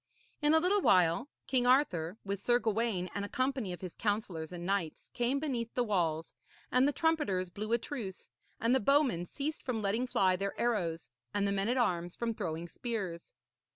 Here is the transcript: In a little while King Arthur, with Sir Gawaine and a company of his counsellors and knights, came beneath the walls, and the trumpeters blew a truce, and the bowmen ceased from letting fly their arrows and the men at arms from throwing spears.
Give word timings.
In 0.41 0.55
a 0.55 0.59
little 0.59 0.81
while 0.81 1.29
King 1.45 1.67
Arthur, 1.67 2.17
with 2.25 2.41
Sir 2.41 2.57
Gawaine 2.57 3.07
and 3.13 3.23
a 3.23 3.29
company 3.29 3.71
of 3.71 3.81
his 3.81 3.95
counsellors 3.95 4.51
and 4.51 4.65
knights, 4.65 5.11
came 5.13 5.39
beneath 5.39 5.75
the 5.75 5.83
walls, 5.83 6.33
and 6.71 6.87
the 6.87 6.91
trumpeters 6.91 7.51
blew 7.51 7.71
a 7.71 7.77
truce, 7.77 8.31
and 8.59 8.73
the 8.73 8.79
bowmen 8.79 9.27
ceased 9.27 9.61
from 9.61 9.79
letting 9.83 10.07
fly 10.07 10.35
their 10.35 10.59
arrows 10.59 11.11
and 11.35 11.47
the 11.47 11.51
men 11.51 11.69
at 11.69 11.77
arms 11.77 12.15
from 12.15 12.33
throwing 12.33 12.67
spears. 12.67 13.31